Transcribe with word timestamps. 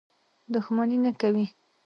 دښمني 0.53 0.97
نه 1.03 1.11
کوي. 1.19 1.45